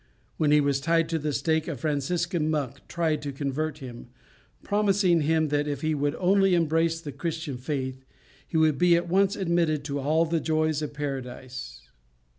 When 0.37 0.49
he 0.49 0.61
was 0.61 0.79
tied 0.81 1.07
to 1.09 1.19
the 1.19 1.31
stake, 1.31 1.67
a 1.67 1.75
Franciscan 1.75 2.49
monk 2.49 2.79
tried 2.87 3.21
to 3.21 3.31
convert 3.31 3.77
him, 3.77 4.07
promising 4.63 5.21
him 5.21 5.49
that 5.49 5.67
if 5.67 5.81
he 5.81 5.93
would 5.93 6.15
only 6.15 6.55
embrace 6.55 6.99
the 6.99 7.11
Christian 7.11 7.55
faith, 7.59 8.03
he 8.47 8.57
would 8.57 8.79
be 8.79 8.95
at 8.95 9.07
once 9.07 9.35
admitted 9.35 9.83
to 9.83 9.99
all 9.99 10.25
the 10.25 10.39
joys 10.39 10.81
of 10.81 10.95
Paradise. 10.95 11.81